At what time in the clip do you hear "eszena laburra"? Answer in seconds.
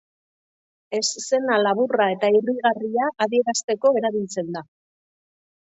0.99-2.09